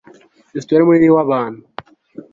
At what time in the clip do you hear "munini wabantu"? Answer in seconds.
0.89-1.61